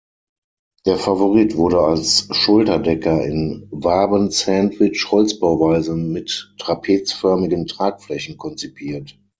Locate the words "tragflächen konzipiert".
7.67-9.19